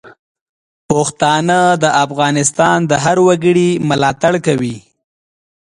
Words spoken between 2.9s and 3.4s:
د هر